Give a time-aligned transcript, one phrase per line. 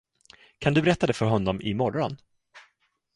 [0.59, 2.17] Kan du berätta det för honom i morgon?